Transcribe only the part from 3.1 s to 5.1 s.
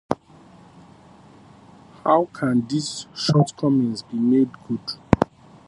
shortcoming be made good?